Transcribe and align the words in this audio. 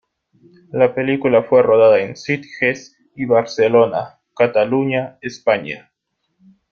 La 0.71 0.95
película 0.95 1.43
fue 1.43 1.61
rodada 1.61 1.99
en 2.01 2.15
Sitges 2.15 2.97
y 3.15 3.25
Barcelona, 3.25 4.19
Cataluña, 4.35 5.19
España. 5.21 5.91